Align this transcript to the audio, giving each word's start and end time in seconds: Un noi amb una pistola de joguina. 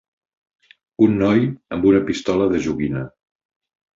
Un 1.07 1.13
noi 1.23 1.43
amb 1.77 1.85
una 1.91 2.01
pistola 2.09 2.47
de 2.53 2.61
joguina. 2.69 3.03